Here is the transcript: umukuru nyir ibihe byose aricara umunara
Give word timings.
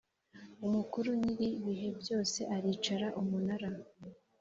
umukuru 0.65 1.09
nyir 1.21 1.41
ibihe 1.59 1.89
byose 1.99 2.39
aricara 2.55 3.07
umunara 3.21 3.69